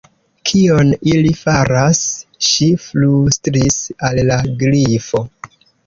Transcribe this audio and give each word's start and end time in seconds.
"Kion 0.51 0.89
ili 1.11 1.33
faras?" 1.41 2.01
ŝi 2.49 2.71
flustris 2.89 3.81
al 4.11 4.27
la 4.33 4.43
Grifo. 4.67 5.27